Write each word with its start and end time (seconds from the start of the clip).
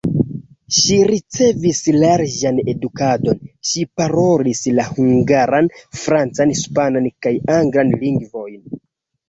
Ŝi 0.75 0.95
ricevis 1.09 1.81
larĝan 2.03 2.61
edukadon, 2.73 3.37
ŝi 3.73 3.85
parolis 4.01 4.63
la 4.81 4.87
hungaran, 4.97 5.71
francan, 6.07 6.57
hispanan 6.57 7.11
kaj 7.27 7.37
anglan 7.61 7.97
lingvojn. 8.05 8.77